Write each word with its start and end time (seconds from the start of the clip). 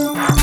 Bye. 0.00 0.39